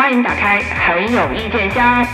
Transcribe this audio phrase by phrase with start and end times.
[0.00, 2.06] 欢迎打开很有意见箱。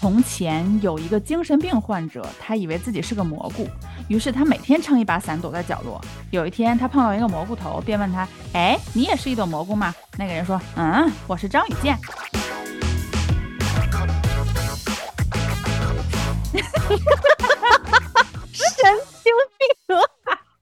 [0.00, 3.68] 从前有一个精神病患者，他以为自己是个蘑菇，
[4.08, 6.00] 于是他每天撑一把伞躲在角落。
[6.30, 11.98] 有一天，他碰到一个蘑菇头，便问他：“哎，你也是一朵蘑菇吗？”那个人说：“嗯，我是张雨健。”
[18.54, 18.90] 神
[19.22, 19.81] 经病！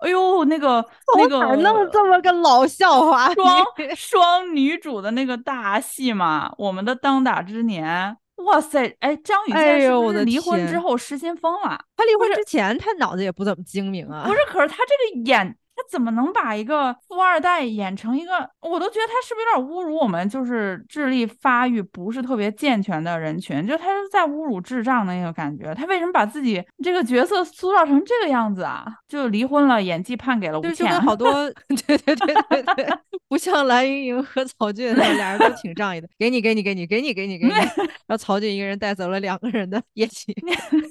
[0.00, 0.84] 哎呦，那个
[1.18, 3.32] 那个哪弄这么个老笑话？
[3.34, 8.16] 双 双女主的那个大戏嘛，我们的当打之年。
[8.46, 11.78] 哇塞，哎，张雨哎健是不是呦我的离婚之后失心疯了？
[11.94, 14.24] 他离婚之前，他脑子也不怎么精明啊。
[14.26, 18.50] 不是，可是他这个演，他怎么能把一个富二代演成一个？
[18.60, 23.66] 我都觉得他是不是有点侮辱我们，就是智力发育不是特别健全的人群？
[23.66, 25.74] 就他是在侮辱智障的那个感觉。
[25.74, 28.84] 他为什么把自己这个角色塑造成这个样子啊？
[29.08, 30.90] 就离婚了，演技判给了吴倩。
[30.90, 31.30] 跟好多，
[31.86, 32.88] 对对对对对，
[33.28, 37.52] 不像蓝盈莹和曹骏，俩人都挺仗义的，给你给你给你给你给你给你，
[38.06, 40.34] 然后曹骏一个人带走了两个人的 业绩。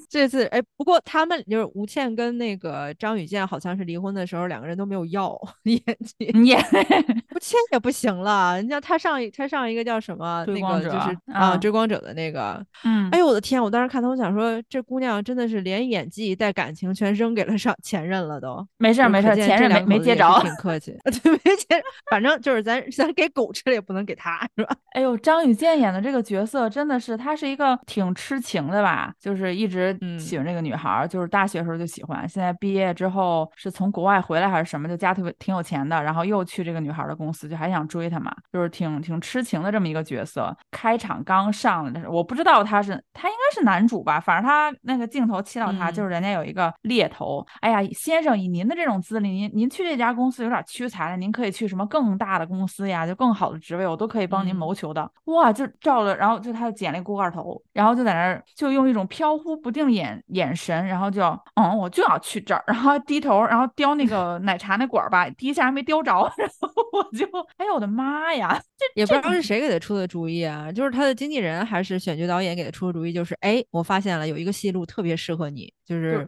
[0.08, 6.32] 这次哎，不过他们就是吴倩跟那个张雨健，好像是离婚的时候两个人都没有要演技，
[7.28, 13.62] 不签也不行了，人家他上一他上一个叫什么那个就是啊啊追光者的那个，嗯，哎呦我的天！
[13.62, 18.66] 我当时看他，我想说这姑娘真的是连演技带感情全扔给了上 前任了都。
[18.78, 20.28] 没事没事前任没接着。
[20.40, 24.74] 挺客气，对，没接，反正就是咱咱给狗吃了也不能给他，是吧？
[24.92, 40.56] 哎呦，张雨健演的这个角色真的是，他是一个挺痴情的吧，就是一直嗯喜欢这个女孩，就是大学时候就喜欢，现在毕业之后是从国外回来还是什么，就家特别挺有钱的，然后又去这个女孩儿的公司，就还想追她嘛，就是挺挺痴情的这么一个角色。
[40.70, 55.10] 开场刚上来的时候，我不知道他是他应该是男主吧，反正他那个镜头切到他，嗯就是人家有一个猎头，哎呀，先生，以您的这种资历，您您去这家公司有点屈才了，您可以去什么更大的公司呀，就更好的职位，我都可以帮您嗯谋求的。
[55.24, 61.24] 哇，就照了，然后就他就剪了一锅盖头，然后就在那儿就用一种飘忽不定眼眼神，然后就
[61.54, 67.26] 嗯，我就要去这儿，然后低头，然后叼那个奶茶那管儿吧，第一下还没叼着， 然后我就，
[67.56, 76.24] 哎呦我的妈呀，这也不知道是谁给他出的主意啊，就是他的经纪人还是选角导演给他出的主意，就是哎，我发现了有一个戏路特别适合你，就是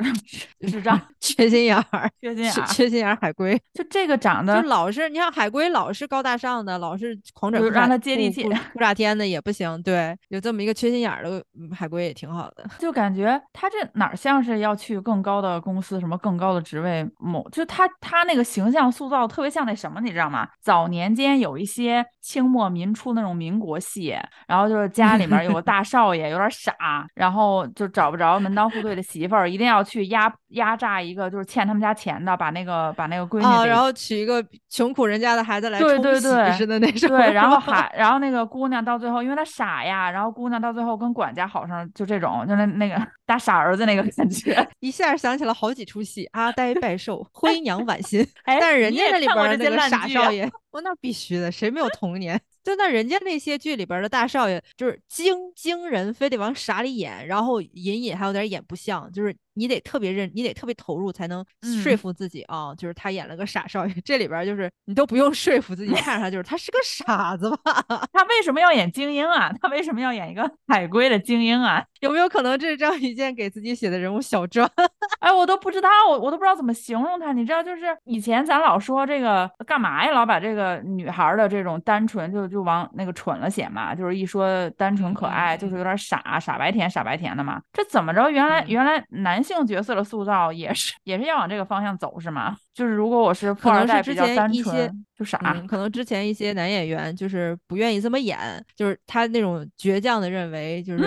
[0.67, 12.69] 智障 缺心眼儿，缺心眼儿，缺缺心眼儿海龟，就这个长得就老是你看海龟老是高大上的，老是狂拽就让他接地气酷酷酷炸天的也不行，对，有这么一个缺心眼儿的嗯海龟也挺好的。
[12.81, 20.49] 就感觉他这哪儿像是要去更高的公司，什么更高的职位，某就他他那个形象塑造特别像那什么，你知道吗？
[20.61, 24.17] 早年间有一些清末民初那种民国戏，
[24.49, 42.97] 然后就是家里面有个大少爷有点傻，然后就找不着门当户对的媳妇儿，一定要去压压榨一个就是欠他们家钱的，把那个把那个闺女然后娶一个穷苦人家的孩子来对冲喜对对似的那种，对，然后还，然后那个姑娘到最后，因为她傻呀，然后姑娘到最后跟管家好上，就这种，就那那个
[43.27, 44.67] 大傻儿子那个感觉。
[44.81, 52.41] 一下想起了好几出戏，阿呆拜寿、灰娘婉心， 哎，但是人家那里边儿那个傻少爷， 我那必须的，谁没有童年？
[52.63, 61.45] 就那人家那些剧里边的大少爷，就是精精人，非得往傻里演，然后隐隐还有点演不像，就是你得特别认，你得特别投入才能
[61.83, 63.95] 说嗯服自己啊、就是他演了个傻少爷。
[64.05, 67.85] 这里边儿就是你都不用说服自己，看着他就是他是个傻子吧？
[68.13, 69.53] 他为什么要演精英啊？
[69.61, 71.83] 他为什么要演一个海归的精英啊？
[72.01, 74.69] 有没有可能这是张雨健给自己写的人物小传？
[75.21, 77.33] 哎，我都不知道，我我都不知道怎么形容他。
[77.33, 87.61] 你知道，就是以前咱老说这个干嘛呀，老把这个女孩儿的这种单纯就就往那个蠢了写嘛，就是一说单纯可爱，就是有点傻傻白甜傻白甜的嘛。
[87.73, 88.29] 这怎么着？
[88.31, 92.57] 原来嗯原来男性角色的塑造也是也是要往这个方向走是吗？
[92.75, 95.39] 就是如果我是富可二代，比较单一些纯，就傻。
[95.45, 98.39] 嗯，可能之前一些男演员就是不愿意这么演，
[98.75, 101.05] 就是他那种倔强的认为，就 是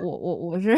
[0.00, 0.76] 我我我是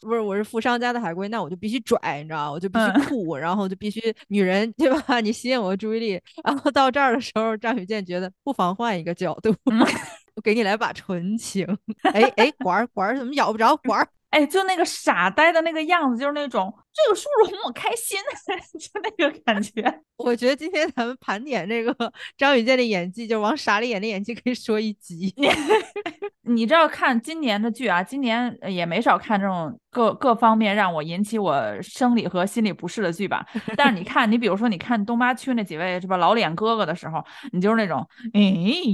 [0.00, 2.52] 不是我是富商家的海归，那我就必须拽，你知道吗？
[2.52, 5.20] 我就必须嗯酷，然后就必须女人，对吧？
[5.20, 6.20] 你吸引我的注意力。
[6.44, 9.80] 然后到这儿的时候，张雨健觉得不妨换一个角度，嗯
[10.36, 11.66] 我给你来把纯情。
[12.14, 14.08] 哎哎，管儿管儿怎么咬不着管儿？
[14.30, 16.72] 哎，就那个傻呆的那个样子，就是那种
[17.04, 18.18] 这个叔叔哄我开心，
[18.78, 19.82] 就那个感觉。
[20.16, 21.94] 我觉得今天咱们盘点这个
[22.36, 25.32] 张雨健的演技，就往傻里演的演技，可以说一集。
[26.42, 33.46] 你知道看今年的剧啊，今年呃也没少看这种各各方面让我引起我生理和心理不适的剧吧。
[33.76, 37.22] 但是你看，你比如说你看东八区那几位是吧老脸哥哥的时候，
[37.52, 38.40] 你就是那种，哎，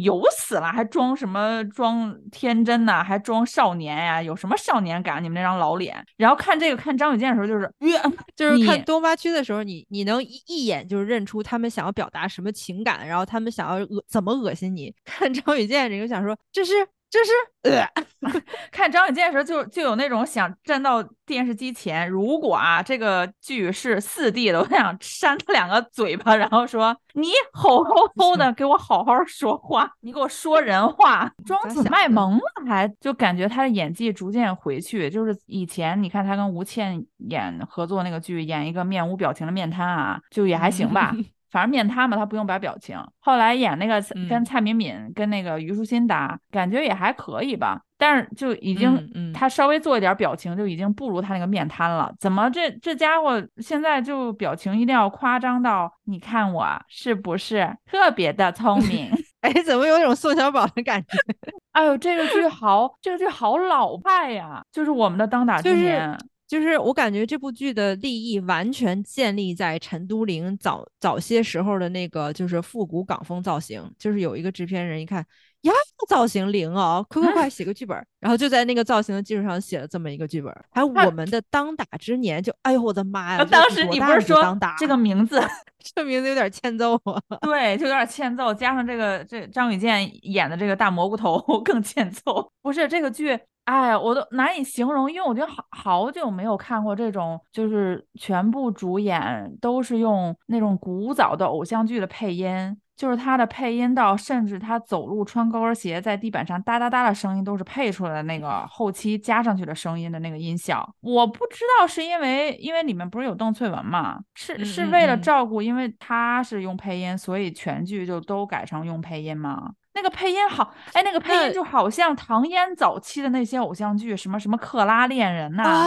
[0.02, 5.22] 有死了还装什么装天真呐、还装少年呀、有什么少年感？
[5.22, 6.04] 你们那张老脸。
[6.16, 14.92] 然后看这个看张雨健的时候，就是，哎就是看东八区的时候，你你能一一眼就认出他们想要表达什么情感，然后他们想要恶怎么恶心你。
[15.04, 16.72] 看张雨健这个想说这是
[17.10, 17.32] 这是
[17.70, 18.03] 呃，
[18.70, 31.30] 看张雨健的时候就就有那种想站到电视机前，如果啊这个剧是四 D 的，我想扇他两个嘴巴，然后说你吼吼吼的给我好好说话，你给我说人话。
[31.44, 41.14] 庄子卖萌了，还就感觉他的演技逐渐回去，就是以前你看他跟吴倩演合作那个剧，演一个面无表情的面瘫啊，就也还行吧。
[41.54, 42.98] 反正面瘫嘛，他不用摆表情。
[43.20, 47.80] 后来演那个跟嗯蔡敏敏跟那个虞书欣搭，感觉也还可以吧。
[47.96, 52.12] 但是就已经、嗯嗯他稍微做一点表情，就已经不如他那个面瘫了。
[52.18, 59.08] 怎么这这家伙现在就表情一定要夸张到，你看我是不是特别的聪明？
[59.42, 61.16] 哎，怎么有种宋小宝的感觉？
[61.70, 64.60] 哎呦，这个剧好，这个剧好老派呀！
[64.72, 66.18] 就是我们的当打之就是年。
[66.46, 75.24] 就是我感觉这部剧的立意完全建立在陈都灵早早些时候的那个就是复古港风造型，就是有一个制片人一看
[75.62, 75.72] 呀，
[76.06, 80.64] 造型灵哦，快快快 写个剧本儿，然后就在那个造型的基础上写了这么一个剧本儿。
[80.70, 83.44] 还有我 们的当打之年，就哎呦我的妈呀！
[83.46, 85.42] 当时你不是说这个名字？
[85.94, 87.20] 这名字有点欠揍啊？
[87.40, 92.50] 对，就有点欠揍，加上这个这张雨健演的这个大蘑菇头更欠揍。
[92.62, 102.76] 不是这个剧，哎呀，我都难以形容，因为我觉得好好久没有看过这种，就是全部主演都是用那种古早的偶像剧的配音。
[102.96, 110.88] 就是他的配音到，甚至他走路穿高跟鞋在地板上哒哒哒的声音，都是配出来的那个后期加上去的声音的那个音效。
[111.00, 119.72] 我不知道是因为因为里面不是有邓萃雯嘛，是是为了嗯照顾，因为他是用配音，所以全剧就都改成用配音吗？
[119.94, 125.86] 那个配音好，哎，那个配音就好像唐嫣早期的那些偶像剧，什么什么克拉恋人呐、啊！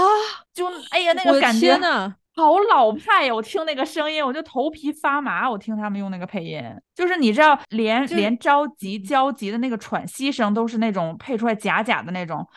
[0.54, 2.16] 就哎呀那个感觉天呐！
[2.36, 3.34] 好老派呀！
[3.34, 5.50] 我听那个声音，我就头皮发麻。
[5.50, 6.64] 我听他们用那个配音，
[6.96, 12.48] 就是你知道，连连着急焦急的那个喘息声都是那种配出来假假的那种，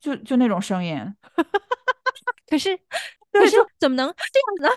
[0.00, 1.00] 就就那种声音，
[2.50, 2.76] 可是
[3.30, 4.76] 可是怎么能这样呢？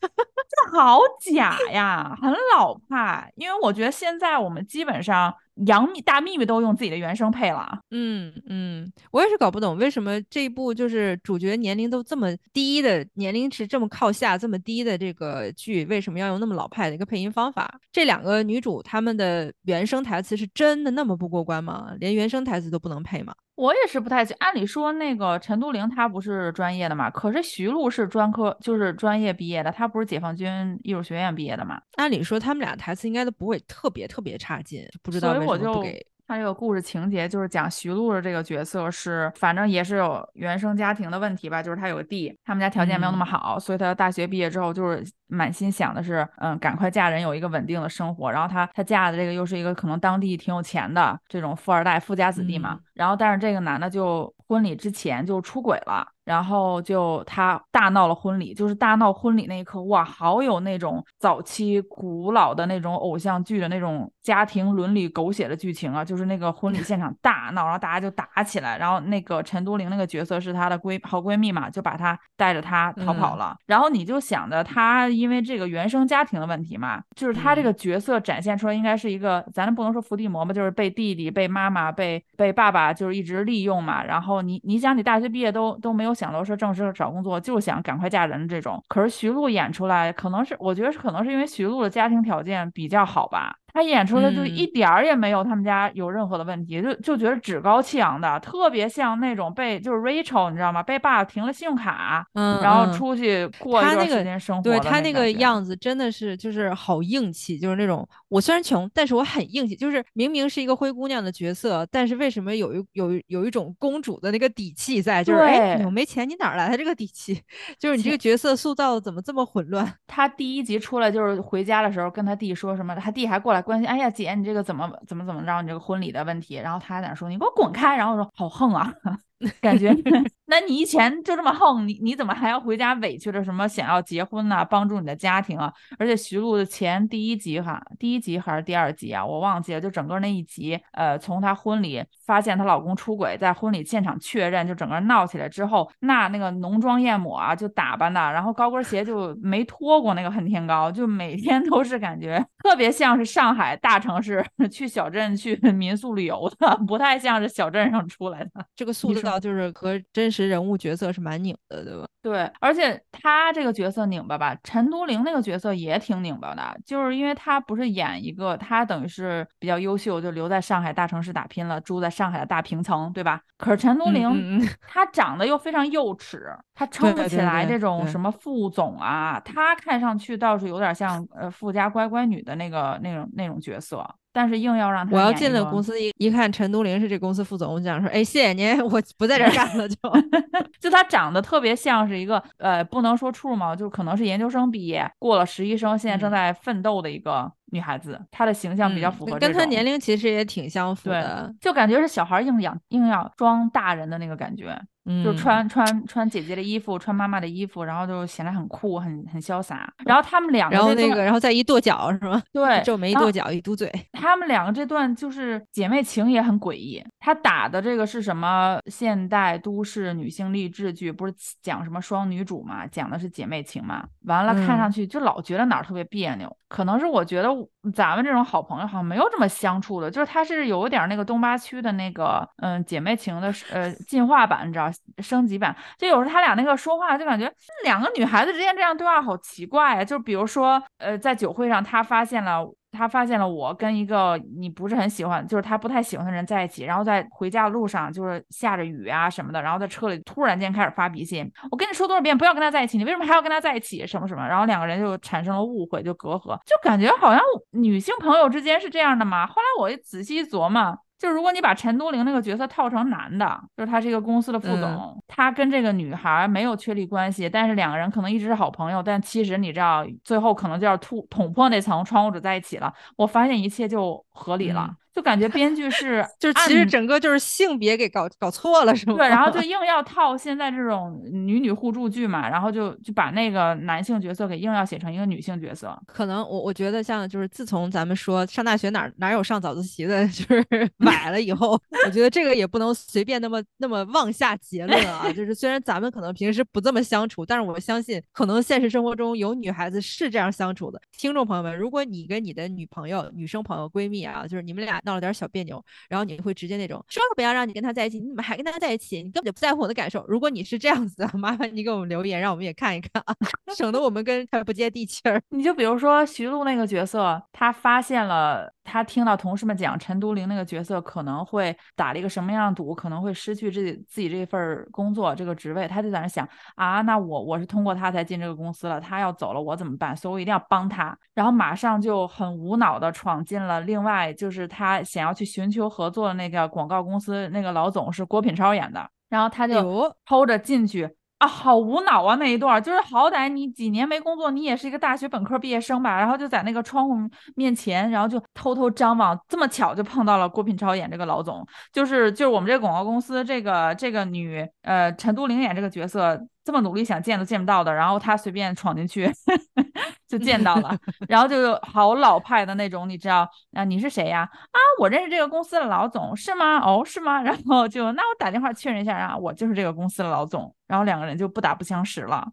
[0.48, 3.30] 这好假呀，很老派。
[3.36, 5.34] 因为我觉得现在我们基本上
[5.66, 7.78] 杨幂、大幂幂都用自己的原声配了。
[7.90, 17.80] 嗯嗯，我也是搞不懂为什么这一部就是主角年龄都这么低的年龄值这么靠下这么低的这个剧，为什么要用那么老派的一个配音方法？
[17.92, 21.92] 这两个女主她们的原声台词是真的那么不过关吗？
[21.98, 23.34] 连原声台词都不能配吗？
[23.56, 36.04] 我也是不太清，按理说那个陈都灵她不是专业的嘛，可是徐璐是专科，就是专业毕业的，她不是解放军艺术学院毕业的嘛，按理说他们俩台词应该都不会特别特别差劲，不知道为我就给。
[36.30, 48.30] 他这个故事情节就是讲徐璐的这个角色是，反正也是有原生家庭的问题吧，就是他有个弟，他们家条件没有那么好，所以他大学毕业之后就是满心想的是，嗯，赶快嫁人，有一个稳定的生活。
[48.30, 52.74] 然后他他嫁的这个又是一个可能当地挺有钱的这种富二代、富家子弟嘛。
[52.74, 56.04] 嗯然后但是这个男的就婚礼之前就出轨了。
[56.28, 66.04] 然后就他大闹了婚礼，就是大闹婚礼那一刻，哇，好有那种早期古老的那种偶像剧的那种家庭伦理狗血的剧情啊！
[66.04, 73.56] 就是那个婚礼现场大闹，然后大家就打起来，然后那个陈都灵那个角色是她的闺好闺蜜嘛，就把她带着她逃跑了。
[73.64, 84.04] 然后你就想着她因为这个原生家庭的问题嘛，就是她这个角色展现出来应该是一个，咱不能说伏地魔吧，就是被弟弟、被妈妈、被被爸爸就是一直利用嘛。
[84.04, 88.82] 然后你你想，你大学毕业都都没有想到说正式找工作，就想赶快嫁人这种。
[88.88, 100.82] 可是徐璐演出来，可能是我觉得是可能是因为徐璐的家庭条件比较好吧，她演出的就嗯一点儿也没有他们家有任何的问题，就就觉得趾高气扬的，特别像那种被就是 Rachel 你知道吗？
[100.82, 115.22] 被爸停了信用卡，嗯，然后嗯出去过一段他那个时间生活对他那个样子真的是就是好硬气，就是那种我虽然穷，但是我很硬气，就是明明是一个灰姑娘的角色，但是为什么有一有一有一种公主的那个底气在？
[115.22, 117.40] 就是哎，对你没钱，你哪儿来的这个底气？
[117.78, 119.94] 就是你这个角色塑造的怎么这么混乱？
[120.08, 128.90] 他第一集出来就是回家的时候跟他弟说什么，他弟还过来关心，哎呀姐，你这个怎么怎么怎么着，你这个婚礼的问题，然后他还在那说你给我滚开，然后我说好横啊，
[129.60, 129.94] 感觉
[130.50, 135.72] 那你以前就这么横，你你怎么还要回家委屈着什么想要结婚呐、帮助你的家庭啊？
[135.98, 154.42] 而且徐璐的前第一集哈，第一集还是第二集啊，我忘记了，就整个那一集，呃，从她婚礼发现她老公出轨，在婚礼现场确认，就整个闹起来之后，那那个浓妆艳抹啊，就打扮的，然后高跟鞋就没脱过那个恨天高，就每天都是感觉特别像是上海大城市
[154.72, 158.50] 去小镇去民宿旅游的，不太像是小镇上出来的。
[158.74, 162.06] 这个塑你说造就是和真实实人物角色是蛮拧的，对吧？
[162.22, 173.40] 对，而且他这个角色拧巴吧，陈都灵那个角色也挺拧巴的，就是因为他不是演一个，他等于是比较优秀，就留在上海大城市打拼了，住在上海的大平层，对吧？
[173.56, 184.06] 可是陈都灵嗯嗯嗯 他长得又非常幼齿，他撑不起来这种什么副总啊，他看上去倒是有点像呃富家乖乖女的那个那种那种角色，
[184.38, 189.96] 但是硬要让他我要进了公司一一看陈都灵是这公司副总，我就想说，哎，谢谢您，我不在这儿干了就。
[190.78, 209.92] 就他长得特别像是一个呃，不能说处嘛，就可能是研究生毕业，过了实习生，现在正嗯在奋斗的一个女孩子，她的形象比较嗯符合这跟她年龄其实也挺相符对的，，就感觉是小孩硬养硬要装大人的那个感觉，嗯，就穿穿穿姐姐的衣服，穿妈妈的衣服，然后就显得很酷，很很潇洒。
[210.04, 212.42] 然后他们两个然后那个，然后再一跺脚是吗？
[212.52, 217.02] 对，皱眉一跺脚一嘟嘴，他们两个这段就是姐妹情也很诡异。
[217.20, 221.12] 他打的这个是什么现代都市女性励志剧？
[221.12, 222.86] 不是讲什么双女主嘛？
[222.86, 224.04] 讲的是姐妹情嘛？
[224.24, 226.54] 完了，看上去就老觉得哪儿特别别扭。
[226.68, 227.50] 可能是我觉得
[227.94, 235.74] 咱们这种好朋友好像没有这么相处的，就是他是有点那个东八区的那个嗯姐妹情的呃进化版，你知道升级版。
[235.96, 237.52] 就有时候他俩那个说话，就感觉
[237.84, 240.04] 两个女孩子之间这样对话好奇怪啊。
[240.04, 242.72] 就比如说呃在酒会上，他发现了。
[242.90, 251.44] 他发现了我跟一个你不是很喜欢，就是他不太喜欢的人在一起，然后在回家的路上就是下着雨啊什么的，然后在车里突然间开始发脾气。
[251.70, 254.06] 我跟你说多少遍不要跟他在一起，你为什么还要跟他在一起？
[254.06, 254.46] 什么什么？
[254.46, 257.42] 然后两个人就产生了误会，就隔阂，就感觉好像
[257.72, 259.46] 女性朋友之间是这样的嘛。
[259.46, 260.98] 后来我仔细一琢磨。
[261.18, 272.92] 就如果你把陈都灵那个角色套成男的，就是他是一个公司的副总，嗯他跟这个女孩没有确立关系，但是两个人可能一直是好朋友，但其实你知道，最后可能就要突捅破那层窗户纸在一起了。
[273.16, 279.16] 我发现一切就合理了，嗯就感觉编剧是 就是其实整个就是性别给搞搞错了是吗？
[279.16, 286.00] 对，然后 就硬要套现在这种女女互助剧嘛，然后就就把那个男性角色给硬要写成一个女性角色。
[286.06, 290.64] 可能我我觉得像就是自从咱们说上大学哪儿哪有上早自习的， 就是
[290.98, 291.72] 买了以后，
[292.06, 295.32] 我觉得这个也不能随便那么那么妄下结论啊。
[295.32, 301.00] 就是虽然咱们可能平时不这么相处，但是我相信可能现实生活中有女孩子是这样相处的。
[301.16, 309.22] 听众朋友们，如果你跟你的女朋友、女生朋友、闺蜜啊，就是你们俩闹了点小别扭，然后你会直接那种说了不要让你跟他在一起，你怎么还跟他在一起？
[309.22, 310.22] 你根本就不在乎我的感受。
[310.28, 313.34] 如果你是这样子的，麻烦你给我们留言，让我们也看一看啊，
[313.76, 315.40] 省得我们跟他不接地气儿。
[315.48, 330.16] 你就比如说徐璐那个角色，他发现了，他听到同事们讲陈都灵那个角色可能会打了一个什么样的赌，可能会失去自己自己这份儿工作这个职位，他就在那想啊，那我我是通过他才进这个公司了，他要走了我怎么办？
[330.16, 341.17] 所以我一定要帮他，然后马上就很无脑的闯进了另外就是他想要去寻求合作的那个广告公司，那个老总是郭品超演的，然后他就有偷着进去。
[341.38, 342.34] 啊，好无脑啊！
[342.34, 346.18] 那一段儿就是好歹你几年没工作，你也是一个大学本科毕业生吧？
[346.18, 347.14] 然后就在那个窗户
[347.54, 356.36] 面前，然后就偷偷张望，这么巧就碰到了郭品超演这个老总，就是就是我们这个广告公司这个这个女呃陈都灵演这个角色，
[356.68, 359.32] 这么努力想见都见不到的，然后他随便闯进去
[360.28, 360.94] 就见到了，
[361.26, 363.84] 然后就好老派的那种，你知道啊？
[363.84, 364.40] 你是谁呀？
[364.42, 366.78] 啊，我认识这个公司的老总，是吗？
[366.80, 367.40] 哦，是吗？
[367.40, 372.46] 然后就那我打电话确认一下啊，我就是这个公司的老总，然后两个人就不打不相识了，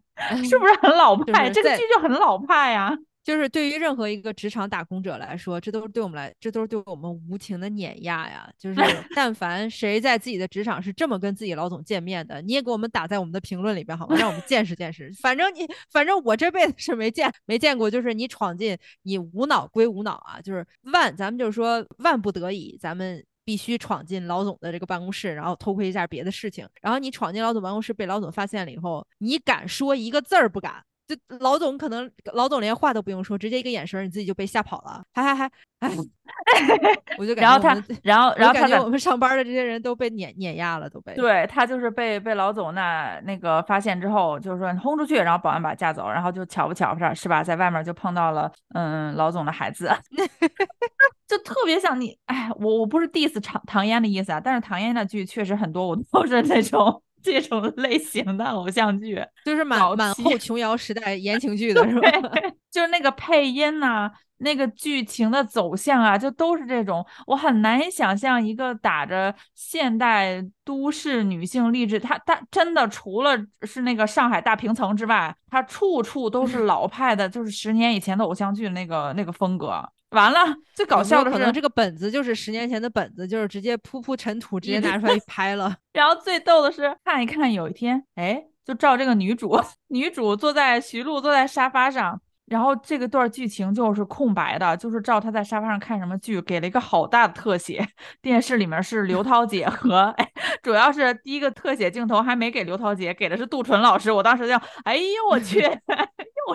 [0.48, 1.50] 是不是很老派？
[1.50, 2.96] 这个剧就很老派呀、
[3.26, 8.48] 就是对于任何一个职场打工者来说，这都是对我们来，这都是对我们无情的碾压呀。
[8.56, 8.80] 就 是
[9.16, 14.14] 但凡谁在自己的职场是这么跟自己老总见面的，你也给我们打在我们的评论里边好吗？
[14.16, 15.12] 让我们见识见识。
[15.20, 23.24] 反正你，反正我这辈子是没见没见过，就是你闯进，你无脑归无脑啊，就是万，咱们就是说万不得已，咱们。
[23.46, 26.68] 必须闯进老总的这个办公室，然后偷窥一下别的事情。
[26.82, 30.82] 然后你闯进老总办公室，被老总发现了以后，你敢说一个字儿不敢？
[31.06, 35.02] 就老总可能老总连话都不用说，直接一个眼神儿，你自己就被吓跑了。
[35.14, 35.90] 还还还，哎，
[37.18, 41.14] 我就感觉然后他然后，然后感觉我们上班的这些人都被碾碾压了，都被。
[41.14, 49.88] 对他就是被被老总那那个发现之后，就是说你轰出去，然后保安把他架走，然后就巧不巧不是吧，在外面就碰到了嗯老总的孩子，
[51.28, 62.08] 就特别像你，哎，我我不是 diss 唐唐嫣的意思啊，但是唐嫣的剧确实很多，我都是那种这种 类型的偶像剧，就是满满后琼瑶时代言情剧的是吧？
[62.70, 79.82] 就是那个配音呐、那个剧情的走向啊，就都是这种，我很难以想象一个打着现代都市女性励志，她她真的除了是那个上海大平层之外，它处处都是老派的，就是十年以前的偶像剧那个那个风格。
[80.10, 80.38] 完了，
[80.72, 85.76] 最搞笑的是，可能这个本子就是十年前的本子，就是直接铺铺尘土，直接拿出来拍了。
[85.92, 92.20] 然后最逗的是，看一看，有一天，哎，就照这个女主， 女主坐在徐璐坐在沙发上。
[92.46, 97.86] 然后这个段剧情就是空白的，就是照他在沙发上看什么剧，给了一个好大的特写。
[98.22, 100.30] 电视里面是刘涛姐和，哎，
[100.62, 104.12] 主要是第一个特写镜头还没给刘涛姐，给的是杜淳老师。
[104.12, 105.60] 我当时就，哎呦我去，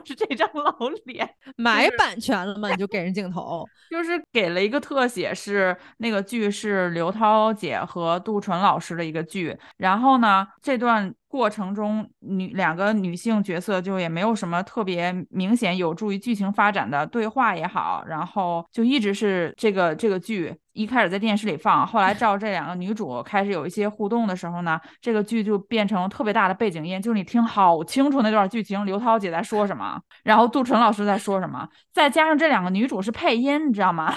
[0.05, 2.69] 是这张老脸， 买版权了吗？
[2.69, 9.57] 你就给人镜头，就是给了一个特写，是那个剧是刘涛姐和杜淳老师的一个剧。
[9.77, 11.13] 然后呢，这段。
[11.31, 34.13] 过程中，女两个女性角色就也没有什么特别明显有助于剧情发展的对话也好，然后就一直是这个这个剧一开始在电视里放，后来照这两个女主开始有一些互动的时候呢，这个剧就变成特别大的背景音，就是你听好清楚那段剧情，刘涛姐在说什么，然后杜淳老师在说什么，再加上这两个女主是配音，你知道吗？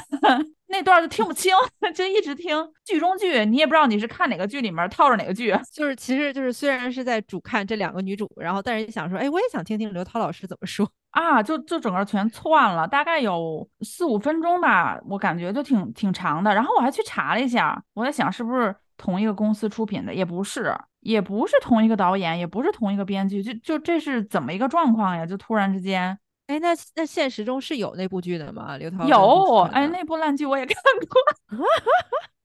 [0.75, 1.55] 那段就听不清，
[1.95, 5.57] 就一直听剧中剧，你也不知道你是看哪个剧里面套着哪个剧。
[5.73, 16.53] 就是其实就是虽然是在主看这两个女主，然后但是想说，哎，我也想听听刘涛老师怎么说啊，就就整个全窜了，大概有四五分钟吧，我感觉就挺挺长的。
[16.53, 25.25] 然后我还去查了一下，我在想是不是同一个公司出品的，也不是，也不是同一个导演，也不是同一个编剧，就就这是怎么一个状况呀？
[25.25, 26.19] 就突然之间。
[26.47, 28.77] 哎，那那现实中是有那部剧的吗？
[28.77, 30.77] 刘涛有，哎，那部烂剧我也看
[31.09, 31.59] 过。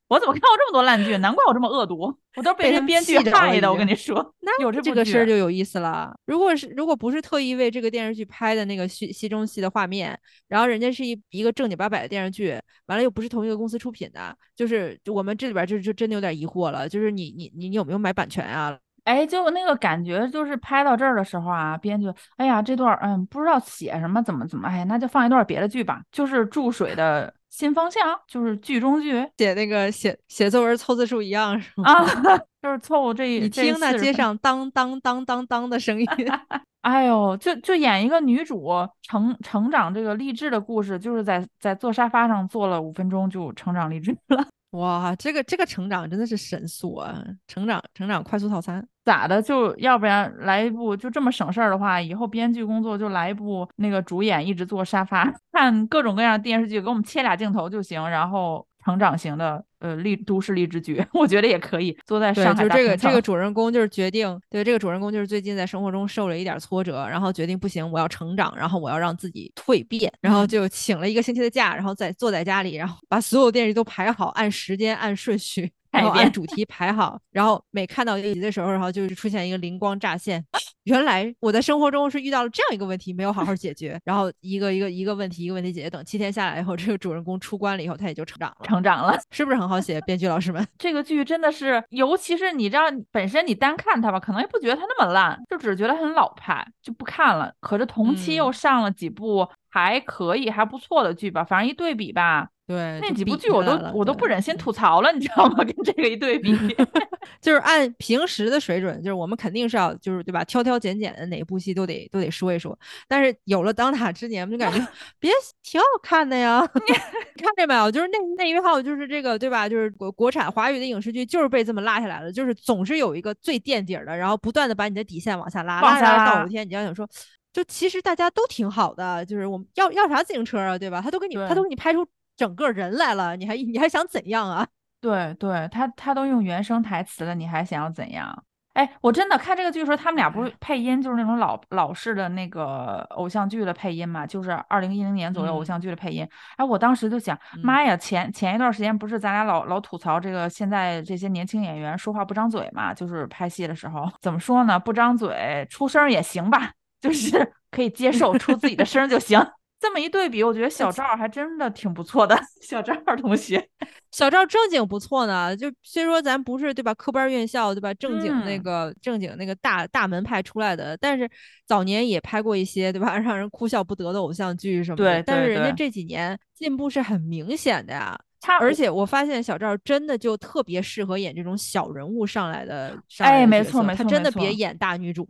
[0.07, 1.15] 我怎么看过这么多烂剧？
[1.17, 3.71] 难怪我这么恶毒，我都是被人编剧害的。
[3.71, 6.11] 我跟你说，那有这这个事儿就有意思了。
[6.25, 16.89] 如果是如果不是特意为这个电视剧拍的那个戏戏中戏的画面，然后人家是一一个正经八百的电视剧，完了又不是同一个公司出品的，就是我们这里边就就真的有点疑惑了。
[16.89, 18.75] 就是你你你你有没有买版权啊？
[19.09, 31.91] 哎，就那个感觉，就是拍到这儿的时候啊，编剧，哎呀，这段嗯，不知道写什么，怎么怎么，哎，那就放一段别的剧吧，就是注水的新方向，就是剧中剧，写那个写写作文凑字数一样是吗？
[31.91, 32.05] 啊，
[32.61, 36.07] 就是凑这一，你听那街上当当当当当的声音，
[36.81, 38.69] 哎呦，就就演一个女主
[39.01, 44.45] 成成长这个励志的故事，就是在在坐沙发上坐了五分钟就成长励志了。
[44.77, 47.19] 哇，这个这个成长真的是神速啊！
[47.47, 49.41] 成长成长快速套餐咋的？
[49.41, 58.65] 就要不然来一部就这么省事儿的话，以后编剧工作就来一部那个主演一直坐沙发 看各种各样的电视剧，给我们切俩镜头就行，然后。
[58.86, 61.95] 成长型的呃励都市励志剧， 我觉得也可以。
[62.06, 75.69] 坐在上海就这个这个主人公就是决定，对这个主人公就是最近在生活中受了一点挫折，然后决定不行，我要成长，然后我要让自己蜕变，然后就请了一个星期的假，然后再坐在家里，然后把所有电视剧都排好，按时间按顺序。
[75.91, 80.43] 然后按主题排好，然后每看到一集的时候，然后就是出现一个灵光乍现，
[80.84, 89.99] 原来我在生活中是遇到了这样一个问题，没有好好解决，然后一个一个一个问题一个问题解决，等七天下来以后，这个主人公出关了以后，他也就成长了，成长了，是不是很好写？
[90.02, 97.52] 编剧老师们， 这个剧真的是，尤其是你知道，本身你单看它吧，可能也不觉得它那么烂，就只是觉得很老派，就不看了。
[97.60, 102.49] 可是同期又上了几部还可以、还不错的剧吧，反正一对比吧。
[102.69, 105.55] 对，那几部剧我都我都不忍心吐槽了，你知道吗？
[105.65, 106.55] 跟这个一对比，
[107.41, 112.77] 就是按平时的水准，就是我们肯定是要就是对吧，挑挑拣拣的哪部戏都得都得说一说。
[113.08, 114.77] 但是有了当打之年，就感觉
[115.17, 115.32] 别
[115.63, 117.89] 挺好看的呀，看见没有？
[117.89, 119.67] 就是那那一号就是这个对吧？
[119.67, 127.10] 就是国国产华语的影视剧就是被这么拉下来了，就是总是有一个最垫底的，然后不断的把你的底线往下拉，拉下拉到有一天你要想说，
[127.51, 131.01] 就其实大家都挺好的，就是我们要要啥自行车啊，对吧？
[131.01, 132.08] 他都给你他都给你拍出。
[132.39, 134.65] 整个人来了，你还你还想怎样啊？
[135.02, 138.43] 对对，他他都用原声台词了，你还想要怎样？
[138.75, 146.25] 哎，我真的看这个剧的时候，他们俩不是配音，就是那种老老式的那个偶像剧的配音嘛，就是二零一零年左右偶像剧的配音。
[146.56, 154.80] 哎，我当时就想，妈呀，前前一段时间不是咱俩老老吐槽这个现在这些年轻演员说话不张嘴嘛，就是拍戏的时候 怎么说呢？
[154.80, 156.71] 不张嘴，出声也行吧，
[157.02, 159.45] 就是可以接受出自己的声就行。
[159.79, 162.37] 这么一对比，我觉得小赵还真的挺不错的。
[162.61, 163.65] 小赵同学，
[164.11, 165.55] 小赵正经不错呢。
[165.55, 171.29] 就虽说咱不是对吧，科班院校对吧，正经那个正经那个大大门派出来的，但是
[171.65, 175.03] 早年也拍过一些对吧， 让人哭笑不得的偶像剧什么的。
[175.03, 178.19] 对，但是人家这几年进步是很明显的呀。
[178.41, 185.28] 他而且我发现小赵真的就特别适合演这种小人物上来的，上来哎没错没错他真的别演大女主。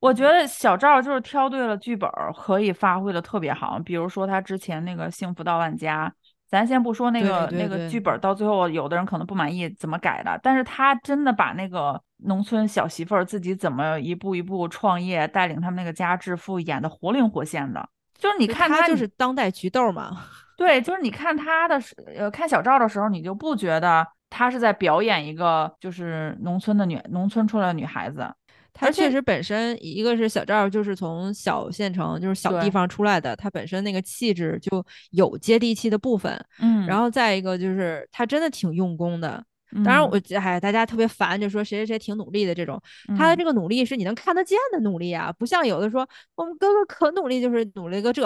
[0.00, 3.80] 我觉得小赵就是挑对了剧本儿，可以发挥的特别好。
[3.84, 6.08] 比如说他之前那个《幸福到万家》，
[6.48, 17.88] 咱先不说那个那个剧本儿到最后有的人可能不满意怎么改的，但是他真的把那个农村小媳妇儿自己怎么一步一步创业，带领他们那个家致富演的活灵活现的。
[18.16, 20.24] 就是你看他就是当代菊豆嘛。
[20.58, 28.28] 对，就是你看他的时，呃，看小赵的时候，你就不觉得他是在表演一个就是农村的女农村出来的女孩子，
[28.74, 36.36] 他确实本身一个是小赵，就是从小县城，就是小地方出来的，他本身那个气质就有接地气的部分。
[36.60, 39.40] 嗯，然后再一个就是他真的挺用功的。
[39.84, 42.82] 当然嗯我，哎，大家特别烦，就说谁谁谁挺努力的这种，
[43.16, 48.24] 他的嗯这个努力是你能看得见的努力啊，不像有的说我们哥哥可努力，就是努力个这。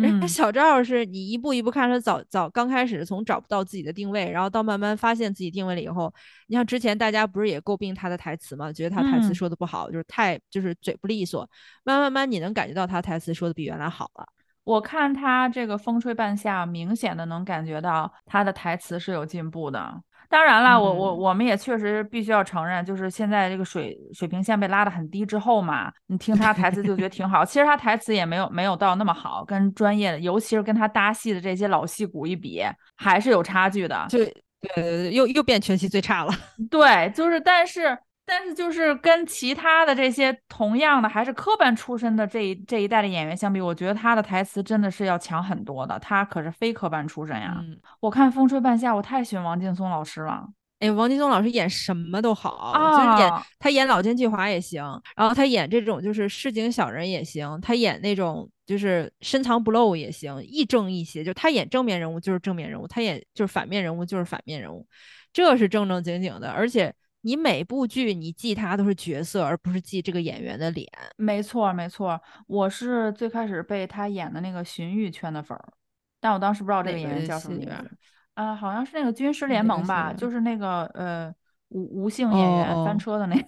[0.00, 6.12] 人家嗯小赵是你一步一步看他早早刚开始从找不到自己的定位，然后到慢慢发现自己定位了以后，
[6.48, 11.48] 你像之前大家不是也诟病他的台词嘛，觉得他台词嗯说的不好，就是太就是嘴不利索。
[11.84, 14.26] 慢慢慢慢你能感觉到他台词说的比原来好了。
[14.64, 20.02] 我看他这个风吹半夏，明显的能感觉到他的台词是有进步的。
[20.30, 27.44] 当然了，我我嗯我们也确实必须要承认，就是现在这个水水平线被拉得很低之后嘛，你听他台词就觉得挺好。
[27.44, 32.62] 其实他台词也没有没有到那么好，跟专业的，尤其是跟他搭戏的这些老戏骨一比，
[32.94, 34.06] 还是有差距的。
[34.08, 36.32] 就对对对，又又变全戏最差了。
[36.70, 37.98] 对，就是但是
[38.30, 45.98] 但是就是跟其他的这些同样的还是科班出身的这一这一代的演员相比，我觉得他的台词真的是要强很多的。
[45.98, 47.56] 他可是非科班出身呀。
[47.58, 50.46] 嗯，我看《风吹半夏》，我太喜欢王劲松老师了。
[50.78, 54.82] 哎，王劲松老师演什么都好，就是演啊他演老奸巨猾也行，
[55.14, 64.86] 然后他演这种就是市井小人也行，他演那种就是深藏不露也行，亦正亦邪，就他演正面人物就是正面人物，他演就是反面人物就是反面人物，
[65.34, 66.50] 这是正正经经的。
[66.50, 70.88] 而且你每部剧你记他都是角色，而不是记这个演员的脸。
[71.16, 75.72] 没错，没错，我是最开始被他演的那个荀彧圈的粉儿，
[76.20, 77.90] 但我当时不知道这个个演员叫什么名字戏里边儿。
[78.34, 81.34] 啊、好像是那个《军师联盟》吧，就是那个呃
[81.68, 83.44] 吴吴姓演员翻车的那个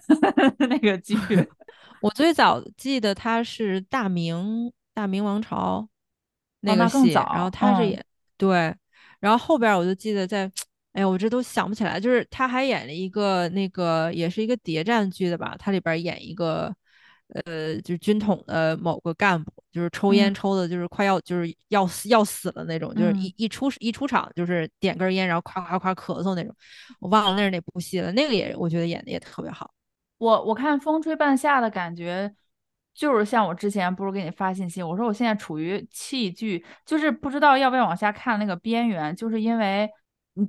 [0.67, 1.15] 那个剧。
[2.01, 5.87] 我最早记得他是大明大明王朝
[6.61, 8.05] 那个戏，更早然后他是嗯演、
[8.37, 8.75] 对，
[9.19, 10.51] 然后后边我就记得在，
[10.93, 16.73] 哎呀，我这都想不起来，就是他还演了一个那个也是一个谍战剧的吧，他里边儿演一个
[17.45, 26.55] 呃就是军统的某个干部，就是抽烟嗯抽的就是快要就是要死要死了那种，就是嗯一一出一出场就是点根烟，然后夸夸夸咳嗽那种，
[26.99, 29.73] 我忘了那是哪部戏了，那个也我觉得演的也特别好。
[30.19, 32.31] 我我看《风吹半夏》的感觉，
[32.93, 39.89] 就是像我之前不是给你发信息，我说我现在处于弃剧，就是不知道要不要往下看那个边缘，就是因为嗯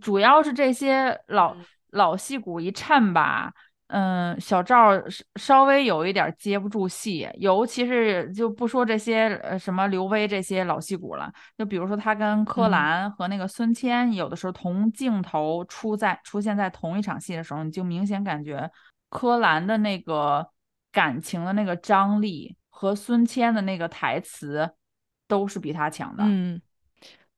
[0.01, 3.53] 主要是这些老嗯老戏骨一衬吧。
[3.89, 18.69] 嗯，小赵儿稍稍微有一点儿接不住戏，尤其是就不说这些呃什么刘威这些老戏骨了，就比如说他跟柯嗯蓝和那个孙谦有的时候同镜头出在出现在同一场戏的时候，你就明显感觉
[19.11, 20.49] 柯蓝的那个
[20.91, 24.69] 感情的那个张力和孙谦的那个台词
[25.29, 26.25] 都是比他强的。
[26.27, 26.61] 嗯，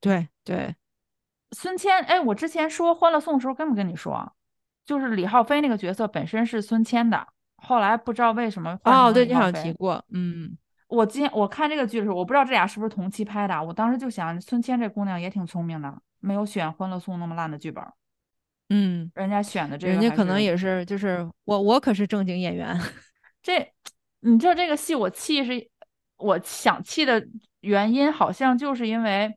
[0.00, 0.74] 对对，
[1.56, 4.30] 孙谦，哎，我之前说《欢乐颂》的时候跟没跟你说，
[4.84, 9.50] 就是李浩飞那个角色本身是孙谦的，后来不知道为什么哦，对，你好。
[9.50, 10.56] 像提过，嗯。
[10.88, 17.82] 我今天我看这个剧的时候，我不知道这俩是不是同期拍的，我当时就想，孙谦这姑娘也挺聪明的，没有选《欢乐颂》那么烂的剧本，
[18.68, 22.78] 嗯，人家选的这个人家可能也是，就是我，我可是正经演员。
[23.42, 23.72] 这，
[24.20, 25.68] 你知道这个戏我气是，
[26.18, 27.26] 我想气的
[27.60, 29.36] 原因好像就是因为，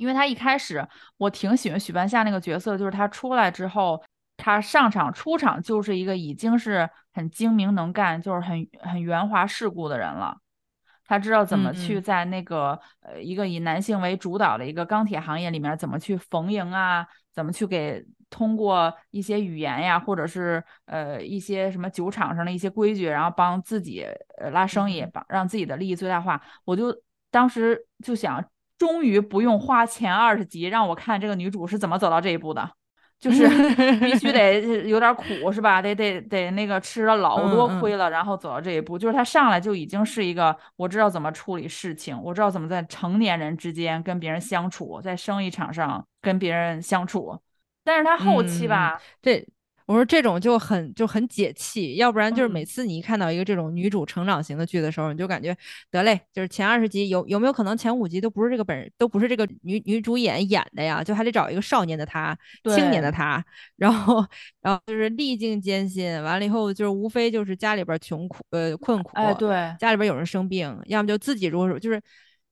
[0.00, 0.86] 因为他一开始
[1.18, 4.02] 我挺喜欢许半夏那个角色，就是他出来之后，
[4.38, 10.38] 他上场出场就是一个已经是很精明能干，就是很很圆滑世故的人了。
[11.04, 24.06] 他知道怎么去在那个呃一个以男性为主导的一个钢铁行业里面怎么去逢迎啊，怎么去给通过一些语言呀，或者是呃一些什么酒场上的一些规矩，然后帮自己
[24.38, 26.40] 呃拉生意，嗯帮让自己的利益最大化。
[26.64, 26.94] 我就
[27.32, 28.42] 当时就想，
[28.80, 32.68] 终于不用花前二十集让我看这个女主是怎么走到这一步的。
[33.20, 33.46] 就是
[34.00, 35.82] 必须得有点苦是吧？
[35.82, 38.98] 得得得那个吃了老多嗯嗯亏了，然后走到这一步。
[38.98, 47.38] 就是她上来就已经是一个我知道怎么处理事情，我知道怎么在成年人之间跟别人相处，在生意场上跟别人相处。
[47.84, 49.46] 但是她后期吧，这
[49.90, 55.56] 我说这种就很就很解气，要不然就是每嗯次你一看到一个这种女主成长型的剧的时候，你就感觉
[55.90, 61.02] 得嘞，就是前二十集有有没有可能前五集都不是这个本，都不是这个女女主演演的呀？
[61.02, 63.44] 就还得找一个少年的她，青年的对她，
[63.76, 64.24] 然后
[64.62, 72.00] 然后就是历尽艰辛，完了以后就是无非就是家里边穷苦呃困苦，哎，对，家里边有人生病，要么就自己如果就是。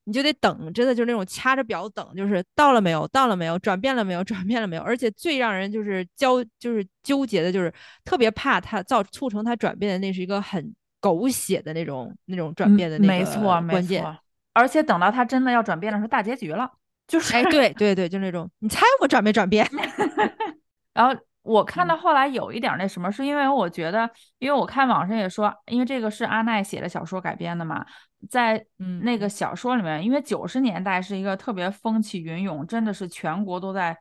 [0.09, 4.83] 你就得等，真的就是那种掐着表等，就是到了没有，到了没有，转变了没有， 转变了没有。
[4.83, 7.71] 而且最让人就是焦，就是纠结的，就是
[8.07, 14.03] 特别怕他造促成他转变的那是一个很狗血的那种那种转嗯变的那没错没个关键。
[14.03, 14.17] 错。
[14.55, 16.73] 而且等到他真的要转变的时候，大结局了，
[17.07, 19.69] 就是哎，对对对，就那种，你猜我转没转变？
[20.95, 21.15] 然后
[21.49, 21.89] 我看嗯。
[21.89, 24.09] 到后来有一点那什么，是因为我觉得，
[24.39, 27.85] 因为我看网上也说，因为这个是阿奈写的小说改编的嘛，
[28.29, 33.97] 在嗯那个小说里面，因为九十年代是一个特别风起云涌，真的是全国都在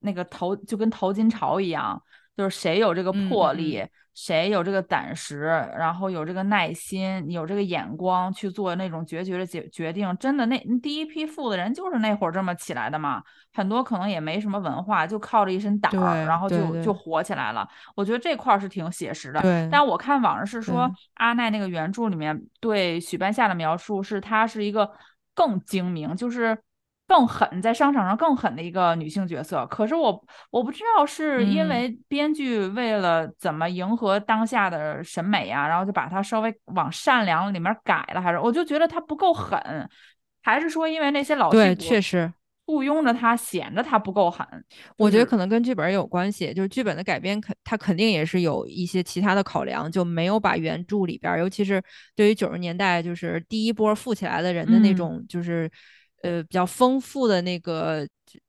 [0.00, 2.02] 那个淘，就跟淘金潮一样，
[2.36, 3.82] 就是谁有这个魄力，
[4.14, 5.40] 谁有这个胆识，
[5.76, 13.22] 然后有这个耐心，有这个眼光去做那种决绝的决决定，真的那第一批富的人就是那会儿这么起来的嘛。
[13.54, 17.66] 很多可能也没什么文化，就靠着一身胆儿，然后就就火起来了。
[17.94, 19.40] 我觉得这块儿是挺写实的。
[19.40, 24.90] 对但我看网上是说，阿奈那个原著里面对许半夏的描述是她是一个
[25.34, 26.58] 更精明，就是
[27.06, 29.66] 更狠，在商场上更狠的一个女性角色。
[29.66, 39.58] 可是我我不知道是因嗯为编剧为了怎么迎合当下的审美啊，然后就把它稍微往善良里面改了，还是我就觉得她不够狠，
[40.42, 42.32] 还是说因为那些老对，戏骨确实。
[42.68, 44.44] 雇佣着他，显得他不够狠。
[44.98, 51.80] 我觉得可能跟剧本有关系，就是剧本的改编肯，他肯定也是有一些其他的考量，就没有把原著里边，尤其是
[52.16, 55.70] 对于九十年代就是第一波富起来的人的那嗯种，就是
[56.22, 58.06] 呃比较丰富的那个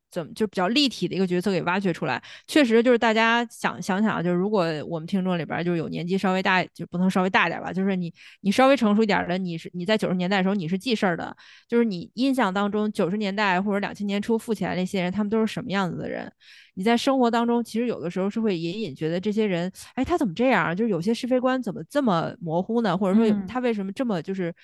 [0.10, 2.22] 怎么就比较立体的一个角色给挖掘出来。
[2.48, 11.36] 确实就是大家想想想啊，就是如果我们听众里边儿就是有年纪稍微大，就不能稍微大点儿吧，就是你你稍微成熟一点儿的，你是你在九十年代的时候你是记事儿的，
[11.68, 16.32] 就是你印象当中九十年代或者两千年初富起来那些人，他们都是什么样子的人？
[16.76, 20.74] 你在生活当中其实有的时候是会隐隐觉得这些人，哎，他怎么这样啊？
[20.74, 22.98] 就是有些是非观怎么这么模糊呢？
[22.98, 24.56] 或者说他为什么这么就是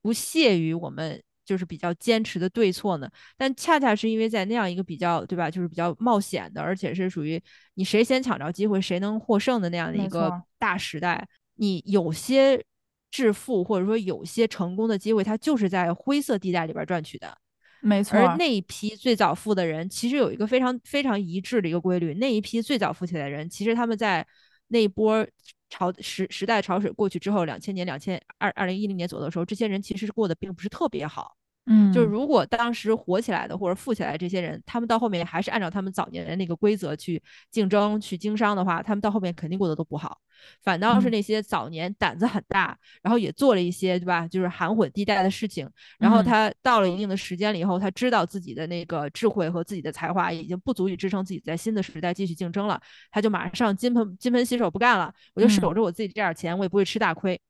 [0.00, 1.22] 不屑于我们？
[1.46, 7.40] 就是比较坚持的对错呢，但恰恰是因为在那样一个比较对吧，就是比较冒险的，而且是属于
[7.74, 12.62] 你谁先抢着机会谁能获胜的那样的一个大时代，你有些
[13.10, 17.38] 致富或者说有些成功的机会，它就是在灰色地带里边赚取的。
[17.80, 24.26] 没错，而那一批最早富的人，其实有一个非常非常一致的一个规律：那一批最早富起来的人，其实他们在
[24.68, 25.24] 那一波
[25.68, 31.36] 潮时时代潮水过去之后，两千年、两千二二零一零年左右的时候，这些人其实是过得并不是特别好。
[31.66, 40.18] 嗯，就是如果当时火起来的或者富起来这些人，他们到后面还是按照他们早年的那个规则去竞争、去经商的话，他们到后面肯定过得都不好。
[40.62, 41.12] 反倒是嗯。
[41.12, 46.24] 那些早年胆子很大，然后也做了一些对吧，就是含混地带的事情，然后嗯。
[46.24, 57.40] 他到了一定的时间了以后，他知道自己的那个智慧和自己的才华已经不足以支撑自己在新的时代继续竞争了，他就马上金盆金盆洗手不干了，我就守嗯着我自己这点钱，我也不会吃大亏。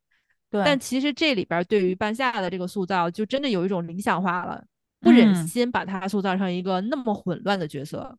[0.51, 4.65] 对，但其实这里边对于半夏的这个塑造，就真的有一种理想化了，
[5.01, 8.17] 不忍嗯心把他塑造成一个那么混乱的角色。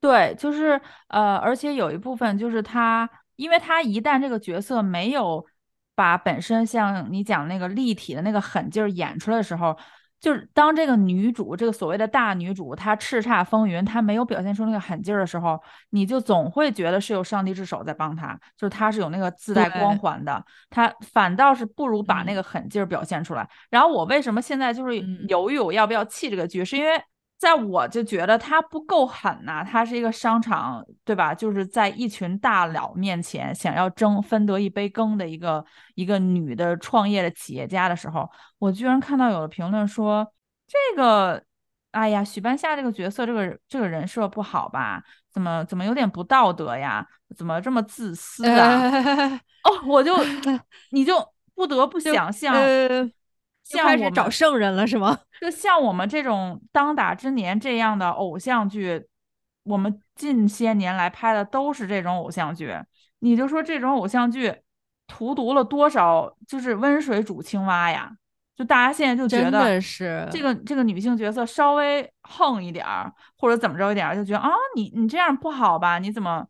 [0.00, 5.44] 对，就是呃，而且有一部分就是他，因为他一旦这个角色没有
[5.94, 9.76] 把本身像你讲那个立体的那个狠劲儿演出来的时候，
[10.20, 23.48] 就是当这个女主，这个所谓的大女主，她叱咤风云，她没有表现出那个狠劲儿的时候，你就总会觉得是有上帝之手在帮她，就是她是有那个自带光环的，她反倒是不如把那嗯个狠劲儿表现出来。
[23.70, 26.90] 然后我为什么现在就是嗯犹豫我要不要弃这个剧，是因为。
[27.38, 31.34] 在我就觉得他不够狠呐、他是一个商场，对吧？
[31.34, 40.26] 就是在一群大佬面前想要争分得一杯羹的一个一个女的创业的企业家的时候，我居然看到有的评论说
[40.66, 41.42] 这个，
[41.90, 45.02] 哎呀，许半夏这个角色，这个这个人设不好吧？
[45.30, 47.06] 怎么怎么有点不道德呀？
[47.36, 48.80] 怎么这么自私啊？
[49.62, 50.16] 哦，我就
[50.90, 51.16] 你就
[51.54, 53.06] 不得不想象，呃，
[53.68, 55.18] 就开始像我们找圣人了是吗？
[55.40, 59.06] 就像我们这种当打之年这样的偶像剧，
[59.64, 62.74] 我们近些年来拍的都是这种偶像剧。
[63.18, 64.54] 你就说这种偶像剧
[65.06, 68.12] 荼毒了多少，就是温水煮青蛙呀？
[68.54, 69.78] 就大家现在就觉得
[70.30, 75.98] 这个这个女性角色稍微横一点儿，或者怎么着一点儿，就觉得啊，你你这样不好吧？
[75.98, 76.46] 你怎么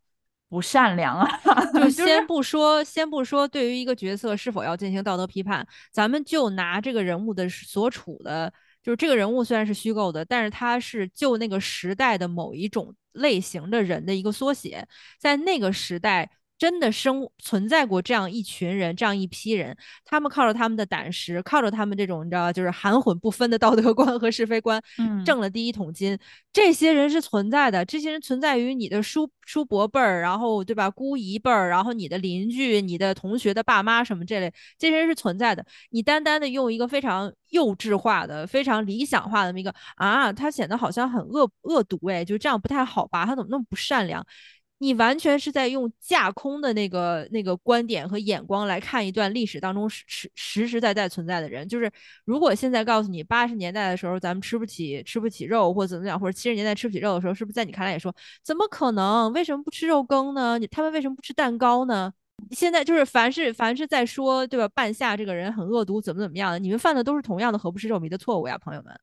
[0.49, 1.29] 不善良啊？
[1.75, 14.87] 就就是先不说，先不说对于一个角色是否要进行道德批判，咱们就拿这个人物的所处的就是这个人物虽然是虚构的，但是他是就那个时代的某一种类型的人的一个缩写，
[15.19, 16.31] 在那个时代。
[16.59, 26.19] 真的生存在过这样一群人，这样一批人，他们靠着他们的胆识，靠着他们这种你知道，就是含混不分的道德观和是非观，嗯挣了第一桶金。
[26.53, 35.65] 这些人是存在的，这些人存在于你的叔叔伯辈儿，然后对吧，姑姨辈儿，然后你的邻居、你的同学的爸妈什么这类，这些人是存在的。
[35.91, 43.27] 你单单的用一个非常幼稚化的、非常理想化的一个啊，他显得好像很恶恶毒哎，就这样不太好吧？
[43.27, 44.27] 他怎么那么不善良？
[44.79, 51.67] 你完全是在用架空的那个那个观点和眼光来看一段历史当中实实实实在在存在的人。
[51.67, 51.91] 就是
[52.25, 59.33] 如果现在告诉你八十年代的时候咱们吃不起吃不起肉或者怎么样，或者七十年代吃不起肉的时候，是不是在你看来也说怎么可能？
[59.33, 60.59] 为什么不吃肉羹呢？
[60.59, 62.13] 你他们为什么不吃蛋糕呢？
[62.51, 64.69] 现在就是凡是凡是在说对吧？
[64.75, 66.59] 半夏这个人很恶毒，怎么怎么样的？
[66.59, 68.95] 你们犯的都是同样的何不食肉糜的错误呀，朋友们。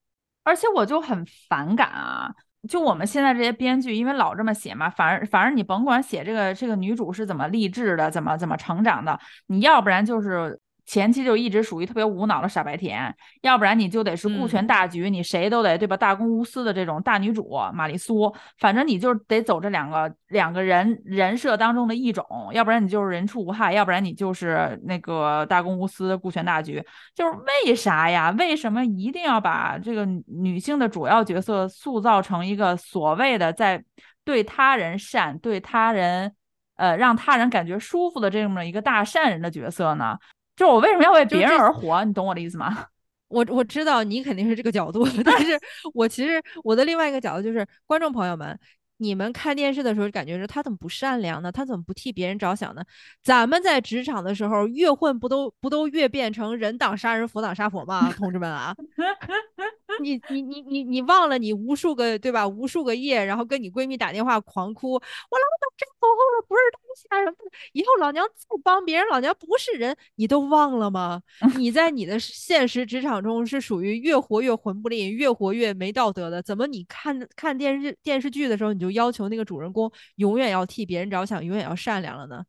[0.43, 2.29] 而且我就很反感啊，
[2.69, 10.59] 就我们现在这些编剧，因为老这么写嘛，反而反而你甭管写这个这个女主是怎么励志的，怎么怎么成长的，你要不然就是。
[10.85, 15.95] 前期就一直属于特别无脑的傻白甜，要不然你就得是顾全大局，你谁都得对吧？
[15.95, 26.83] 大公无私的这种大女主玛丽苏，反正你就得走这两个两个人人设当中的一种，要不然你就是人畜无害，要不然你就是那个大公无私、顾全大局。
[27.15, 27.31] 就是
[27.65, 28.31] 为啥呀？
[28.37, 33.83] 为什么一定要把这个女性的主要角色塑造成一个所谓的在
[34.25, 36.33] 对他人善、对他人
[36.75, 40.17] 呃让他人感觉舒服的这么一个大善人的角色呢？
[40.55, 42.03] 就我为什么要为别人而活？
[42.05, 42.85] 你懂我的意思吗？
[43.29, 45.59] 我我知道你肯定是这个角度，但是
[45.95, 48.59] 我其实我的另外一个角度就是，观众朋友们，
[48.97, 51.51] 你们看电视的时候感觉是他怎么不善良呢？
[51.51, 52.83] 他怎么不替别人着想呢？
[53.23, 58.11] 咱们在职场的时候越混不都不都越变成人挡杀人，佛挡杀佛吗？
[58.15, 58.75] 同志们啊！
[60.01, 62.47] 你你你你你忘了你无数个对吧？
[62.47, 71.21] 无数个夜，然后跟你闺蜜打电话狂哭，我老娘这走后了不是东西啊什么的，以后老娘再帮别人，老娘不是人，你都忘了吗？
[71.57, 82.43] 你在你的现实职场中是属于越活越混不吝，越活越没道德的，怎么你看看电视电视剧的时候，你就要求那个主人公永远要替别人着想，永远要善良了呢？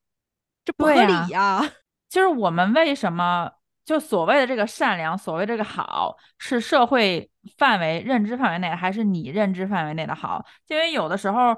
[0.64, 1.72] 这不合理呀、啊！
[2.08, 3.50] 就是我们为什么？
[3.84, 10.44] 就所谓的这个善良，所谓这个好，是社会范围认知范围内，还是你认知范围内的好？
[10.68, 11.54] 因为有的时候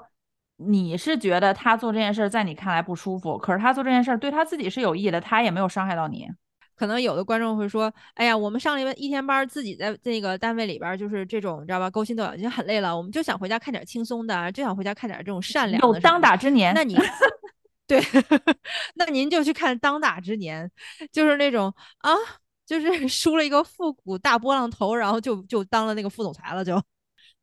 [0.57, 6.27] 你是觉得他做这件事在你看来不舒服，可是他做这件事对他自己是有益的，他也没有伤害到你。
[6.75, 11.89] 可能有的观众会说：“哎呀，我们上了一天班，自己在那个单位里边就是这种，你知道吧？
[11.89, 15.87] 勾心斗角已经很累了，我们就想回家看点轻松的，就想回家看点这种善良的。
[15.87, 16.95] 有当打之年，那你。”
[17.87, 18.01] 对，
[18.97, 20.69] 那您就去看《当打之年》，
[21.13, 22.11] 就是那种啊，
[22.67, 26.83] 就是 梳了一个复古大波浪头，然后就就当了那个副总裁了，就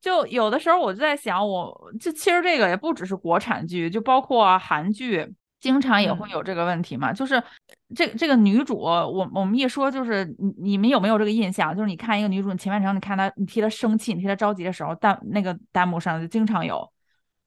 [0.01, 7.13] 就有的时候我就在想，我就其实这个也不只是国产剧，就包括韩剧，经常也会有这个问题嘛。
[7.13, 7.41] 就是
[7.95, 11.73] 这这个女主，我我们一说就是你你们有没有这个印象？
[11.73, 16.91] 就是你看一个女主，你前半程你看她，你替她生气，你替她着急的时候，弹那个弹幕上就经常有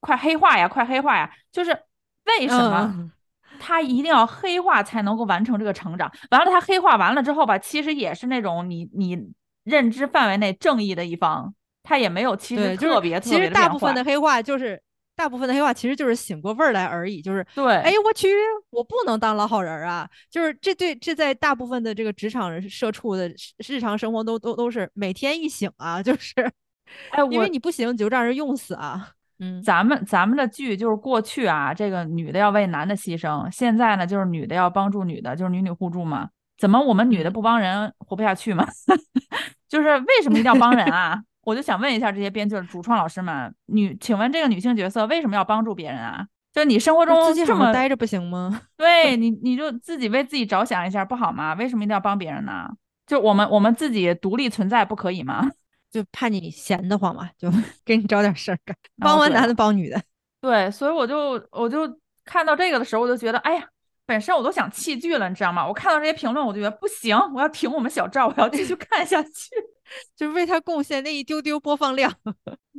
[0.01, 1.79] 快黑化呀，快黑化呀，就是。
[2.27, 3.11] 为什么
[3.59, 6.13] 他一定要黑化才能够完成这个成长？
[6.31, 9.19] 完了，他黑化完了之后吧，其实也是那种你你
[9.65, 14.81] 认知范围内正义的一方，他也没有其实特别特别其实大部分的黑化就是
[15.17, 18.29] 大部分的黑化其实就是醒过味儿来而已，就是对，哎我去，
[18.69, 20.07] 我不能当老好人啊！
[20.31, 23.33] 就是这对这在大部分的这个职场社畜的
[23.67, 26.35] 日常生活都都都是每天一醒啊，就是
[27.11, 29.13] 哎，因为你不行你就让人用死啊。
[29.39, 36.29] 嗯，咱们咱们的剧就是过去啊，这个女的要为男的牺牲，现在呢就是女的要帮助女的，就是女女互助嘛。
[36.59, 38.67] 怎么我们女的不帮人活不下去吗？
[39.69, 41.21] 就是为什么一定要帮人啊？
[41.45, 46.27] 我就想问一下这些编剧主创老师们，女，请问这个女性角色为什么要帮助别人啊？
[46.55, 48.63] 就你生活中自己这么待着不行吗？
[48.79, 51.53] 对你，你就自己为自己着想一下不好吗？
[51.55, 52.71] 为什么一定要帮别人呢？
[53.07, 55.51] 就我们我们自己独立存在不可以吗？
[55.97, 57.51] 就怕你闲得慌嘛，就
[57.83, 60.03] 给你找点事儿干，帮完男的帮女的。
[60.43, 63.67] 对，所以我就我就看到这个的时候，我就觉得，哎呀，
[64.05, 65.67] 本身我都想弃剧了，你知道吗？
[65.67, 69.31] 我看到这些评论，我就觉得不行，我要挺我们小赵，我要继续 看下去，
[70.15, 72.13] 就是为他贡献那一丢丢播放量。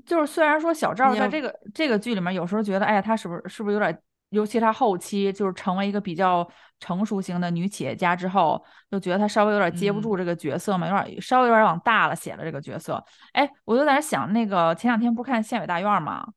[0.06, 6.48] 就是虽然说小赵在这个这个剧里面，有时候觉得，哎呀，他是不是是不是有点，尤其她后期就是成为一个比较
[6.80, 13.04] 成熟型的女企业家之后，就觉得她稍微有点接不住这个角色嘛，有点稍微有点往大了写了这个角色。
[13.34, 16.28] 哎，我就在那想，那个前两天不是看《县委大院》吗？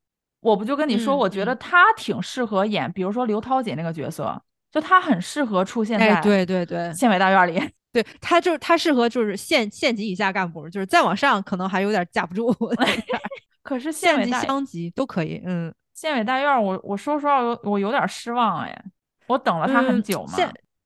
[0.40, 7.60] 我不就跟你说，我觉得她挺适合演，比如说刘涛姐那个角色，就她很适合出现在对对对县委大院里。
[7.92, 12.54] 对她就是他适合就是县县级以下干部，就是再往上可能还有点架不住。
[13.64, 18.84] 可是县级乡级都可以，嗯，县委大院，我我说实话，我我有点失望哎，
[19.26, 20.32] 我等了他很久嘛。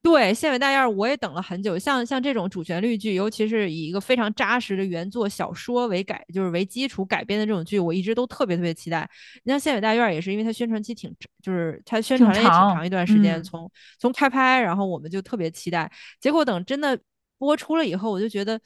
[0.03, 1.79] 对县委大院，我也等了很久。
[1.79, 9.09] 像像这种主旋律剧，尤其是以一个非常扎实的原作小说为改，就是为基础改编的这种剧，我一直都特别特别期待。
[9.45, 13.71] 你像县委大院也是，因为它宣传期挺，就是它宣传了也挺长一段时间，从
[14.01, 15.89] 从开拍，然后我们就特别期待。
[16.21, 16.99] 结果等真的
[17.39, 18.61] 播出了以后，我就觉得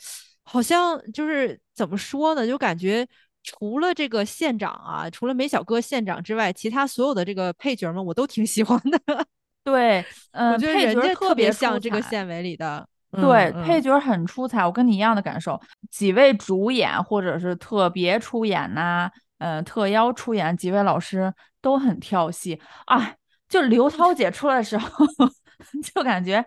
[0.44, 3.06] 好像就是怎么说呢，就感觉
[3.42, 9.00] 除了这个县长啊，除了梅小哥县长之外，其他所有的这个配角们我都挺喜欢的。
[9.64, 15.60] 对，嗯，我觉得人家特别像这个县委里的，对，配角很出彩，我跟你一样的感受。
[15.90, 23.14] 几位主演或者是特别出演呐，嗯，特邀出演几位老师都很跳戏啊。
[23.48, 25.06] 就刘涛姐出来的时候，
[25.82, 26.44] 就感觉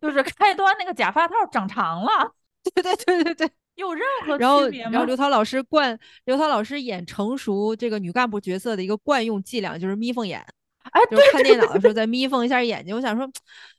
[0.00, 2.32] 就是开端那个假发套长长了，
[2.74, 4.90] 对对对对对，有任何区别吗？
[4.90, 10.44] 然后刘涛老师惯，刘涛老师演成熟这个女干部角色的一个惯用伎俩就是眯缝眼。
[10.92, 13.28] 哎，就看 电脑的时候再眯缝一下眼睛，我想说，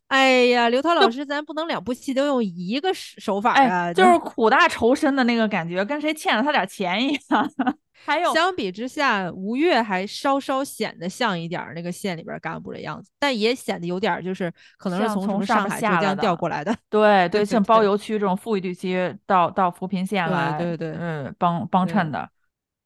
[0.07, 7.51] 哎呀，刘涛老师，咱不能两部戏都用一个手法啊，就是苦大仇深的那个感觉，跟谁欠了他点钱一样。
[8.05, 16.73] 还有，相比之下，吴越还稍稍显得像一点那个县里边干部的样子，但也显得有点就是可能是从从上海、浙江调过来的。
[16.89, 22.27] 对对，像包邮区这种富裕地区到到扶贫县来，对对对，嗯，帮帮衬的。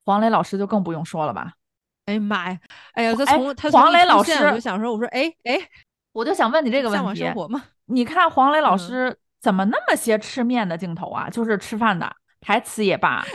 [0.04, 1.54] 黄磊老师就更不用说了吧。
[2.06, 2.60] 哎呀妈呀！
[2.94, 5.58] 哎呀，他从他黄磊老师，我就想说，我说哎哎，
[6.12, 7.64] 我就想问你这个问题：生活吗？
[7.86, 11.30] 你看黄磊老师怎么那么些吃面的镜头啊？
[11.30, 13.26] 就是吃饭的台词也罢，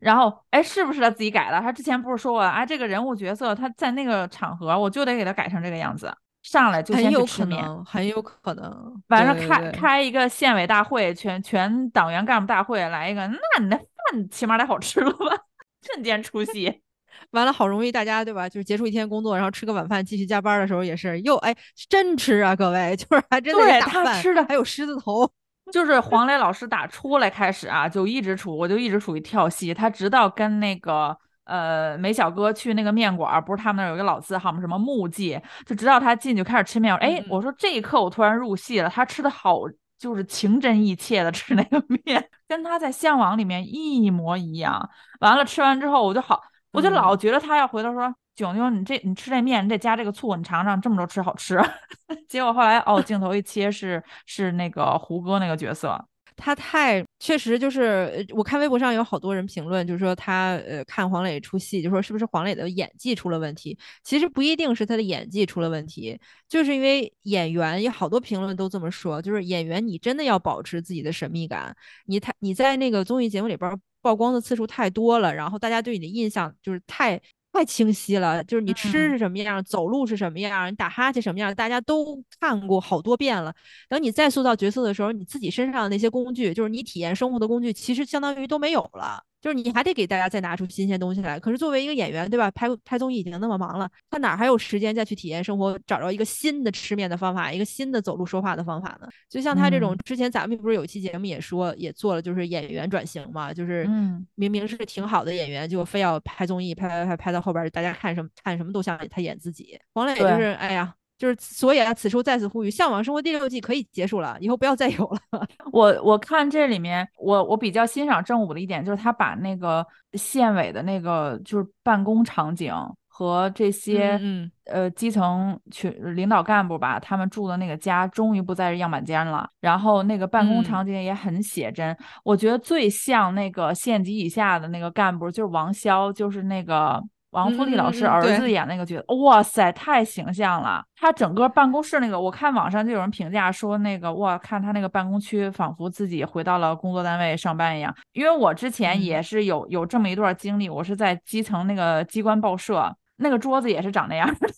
[0.00, 1.60] 然后哎，是不是他自己改的？
[1.60, 6.12] 他之前不是说过啊，这个人物角色他在那个场合，我就得给他改成这个样子，
[6.42, 9.00] 上来就先去吃面，很有可能。
[9.08, 15.36] 晚上开开一个县委大会，全全党员干部大会来一个，那你那饭起码得好吃了吧？
[15.86, 16.82] 瞬间出戏。
[17.30, 18.48] 完了，好容易大家对吧？
[18.48, 21.54] 就是结束一天工作，然后吃个晚饭，继续加班的时候也是又哎，
[21.88, 25.30] 真吃啊，各位， 就是还真的打饭，吃的还有狮子头。
[25.72, 29.74] 就是黄磊老师打出来开始啊，就一直处，我就一直处于跳戏。
[29.74, 34.60] 他直到跟那个呃梅小哥去那个面馆，不是他们那有一个老字号吗？
[34.60, 36.94] 什么木记，就直到他进去开始吃面。
[36.98, 39.62] 哎，我说这一刻我突然入戏了，他吃的好，
[39.98, 44.88] 就是情真意切的吃那个面，跟他在向往里面一模一样。
[45.18, 46.40] 完了吃完之后，我就好。
[46.76, 51.58] 我就老觉得他要回头说：“囧囧，你这你吃这面，你得加这个醋，你尝尝，这么着吃好吃。
[52.28, 55.98] ”结果后来哦，镜头一切是是那个胡歌那个角色，
[56.36, 63.78] 他太确实就是，我看微博上有好多人评论，就是说他呃看黄磊出戏，就说是不是黄磊的演技出了问题？
[64.04, 71.74] 其实不一定是他的演技出了问题，就是因为演员有好多评论都这么说，就是演员你真的要保持自己的神秘感，
[72.04, 73.80] 你太你在那个综艺节目里边。
[74.06, 77.20] 曝光的次数太多了，然后大家对你的印象就是太
[77.52, 83.52] 太清晰了，就是你吃是什么样，走路是什么样，你打哈欠什么样，大家都看过好多遍了。
[83.88, 89.24] 等你再塑造角色的时候，你自己身上的那些工具，就是你体验生活的工具，其实相当于都没有了。
[89.46, 92.50] 就是你还得给大家再拿出新鲜东西来，可是作为一个演员，对吧？
[92.50, 99.06] 拍拍综艺已经那么忙了，他哪还有时间再去体验生活，找着一个新的吃面的方法，一个新的走路说话的方法呢？
[99.30, 103.88] 就像他这种，之前咱们不是有期节目也说，也做了，就是演员转型嘛，就是
[104.34, 109.78] 明明是挺好的演员，就非要拍综艺，拍拍拍拍到后边，大家看什么看什么都像他演自己。
[109.94, 110.92] 黄磊就是，哎呀。
[111.18, 115.46] 就是，所以啊，此处再次呼吁，《向往生活》第六季可以结束了，以后不要再有了。
[115.72, 122.74] 我我看这里面，我我比较欣赏正午的一点，就是他把那个县委的那个就是办公场景
[123.08, 129.48] 和这些嗯呃基层群领导干部吧，他们住的那个家，终于不再是样板间了。
[129.60, 137.02] 然后那个办公场景也很写真，我觉得最像那个县级以下的那个干部就是王潇，就是那个。
[137.36, 140.82] 王富利老师儿子演那个角色，哇塞，太形象了！
[140.96, 147.94] 他整个办公室那个，我看网上就有人评价说，那个哇，看他那个办公区，仿佛自己回到了工作单位上班一样。
[148.14, 154.48] 因为我之前也是有有这么一段经历，我是在基层那个机关报社，那个桌子也是长那样的。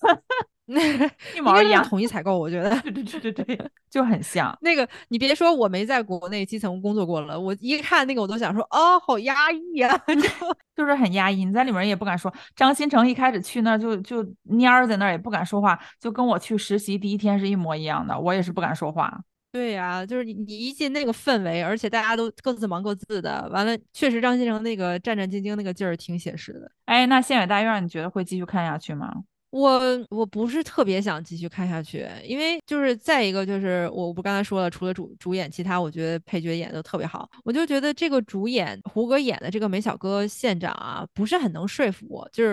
[1.35, 4.87] 一毛一样，统一采购，我觉得对对对对对， 就很像那个。
[5.09, 10.29] 你别说，我没在国内基层工作过了，我一看那个，我都想说，哦，好压抑啊， 就
[10.77, 11.47] 就是很压抑。
[11.47, 12.33] 你在里面也不敢说。
[12.55, 19.19] 张新成一开始去那儿就就蔫儿在那儿，也不敢说话，就跟我去实习第一天是一模一样的，我也是不敢说话。
[19.51, 26.71] 对呀，就是你你一进那个氛围，而且大家都各自忙各自的，完了，确实张新成那个战战兢兢那个劲儿挺写实的。
[26.85, 29.11] 哎，那县委大院你觉得会继续看下去吗？
[29.51, 29.81] 我
[30.11, 42.51] 我不是特别想继续看下去，因为就是再一个就是我不刚才说了，除了主主演，其他我觉得配角演的特别好，我就觉得这个主演胡歌演的这个梅小哥县长啊，不是很能说服我，就是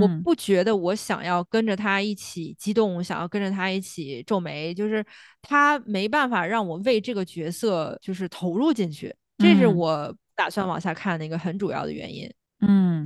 [0.00, 0.22] 我嗯。
[0.22, 5.04] 不觉得我想要跟着他一起激动，想要跟着他一起皱眉，就是
[5.40, 9.76] 他没办法让我为这个角色就是投入进去，这是嗯。
[9.76, 12.26] 我打算往下看的一个很主要的原因。
[12.26, 12.34] 嗯，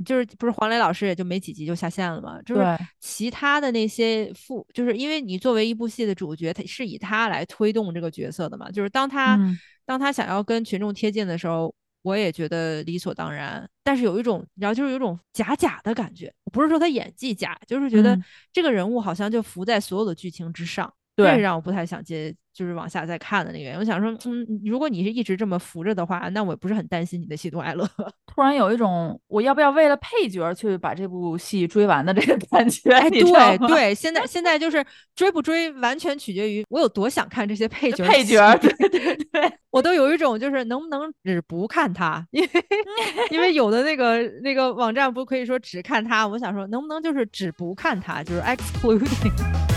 [0.03, 2.41] 就是不是黄磊老师也就没几集就下线了嘛？
[2.43, 2.61] 就是
[2.99, 8.69] 其他的那些副，就是因为你作为一部戏的主角，他是以他来推动这个角色的嘛。
[8.71, 11.73] 就是当他、嗯当他想要跟群众贴近的时候，
[12.03, 13.67] 我也觉得理所当然。
[13.83, 16.31] 但是有一种，你知道，就是有一种假假的感觉。
[16.53, 18.23] 不是说他演技假，就是觉得嗯
[18.53, 20.93] 这个人物好像就浮在所有的剧情之上。
[21.23, 23.79] 这对是让我不太想接，就是往下再看的那个原因。
[23.79, 27.87] 我想说，嗯，如果你是一直这么扶着的话，那我也不是很担心你的喜怒哀乐。
[28.33, 34.83] 突然有一种我要不要为了配角去把这部戏追完的这个感觉，哎，对对，现在现在就是
[35.15, 38.05] 追不追，完全取决于我有多想看这些配角。
[38.05, 42.49] 配角，对 对对，我都有一种就是能不能只不看他，因为
[43.31, 49.70] 因为有的那个那个网站不可以说只看他，我想说能不能就是只不看他，就是 excluding。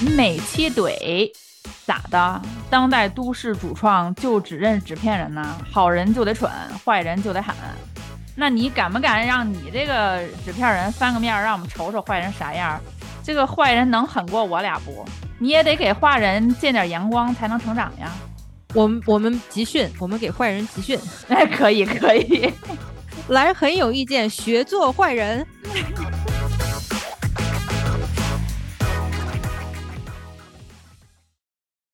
[0.00, 1.30] 美妻怼
[1.84, 2.42] 咋的？
[2.70, 5.56] 当代都市主创就只认纸片人呢？
[5.70, 6.50] 好人就得蠢，
[6.84, 7.54] 坏人就得狠。
[8.36, 12.80] 那你敢不敢让你这个纸片人翻个面儿，让我们瞅瞅坏人啥样儿？
[13.24, 15.04] 这个坏人能狠过我俩不？
[15.38, 18.12] 你也得给坏人见点阳光才能成长呀！
[18.74, 22.52] 我们我们集训，我们给坏人集训， 哎，可以可以。
[23.28, 25.44] 来很有意见，学做坏人。